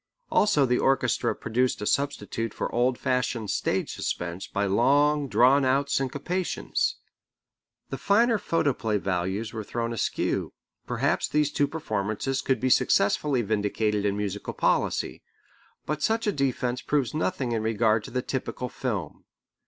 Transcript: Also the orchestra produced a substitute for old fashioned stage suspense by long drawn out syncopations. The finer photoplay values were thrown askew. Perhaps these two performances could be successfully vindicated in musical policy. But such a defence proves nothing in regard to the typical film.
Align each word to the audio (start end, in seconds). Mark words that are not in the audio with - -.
Also 0.31 0.65
the 0.65 0.79
orchestra 0.79 1.35
produced 1.35 1.79
a 1.79 1.85
substitute 1.85 2.55
for 2.55 2.73
old 2.73 2.97
fashioned 2.97 3.51
stage 3.51 3.93
suspense 3.93 4.47
by 4.47 4.65
long 4.65 5.27
drawn 5.27 5.63
out 5.63 5.91
syncopations. 5.91 6.95
The 7.91 7.99
finer 7.99 8.39
photoplay 8.39 8.97
values 8.97 9.53
were 9.53 9.63
thrown 9.63 9.93
askew. 9.93 10.53
Perhaps 10.87 11.27
these 11.29 11.51
two 11.51 11.67
performances 11.67 12.41
could 12.41 12.59
be 12.59 12.71
successfully 12.71 13.43
vindicated 13.43 14.03
in 14.03 14.17
musical 14.17 14.53
policy. 14.55 15.21
But 15.85 16.01
such 16.01 16.25
a 16.25 16.31
defence 16.31 16.81
proves 16.81 17.13
nothing 17.13 17.51
in 17.51 17.61
regard 17.61 18.03
to 18.05 18.09
the 18.09 18.23
typical 18.23 18.69
film. 18.69 19.25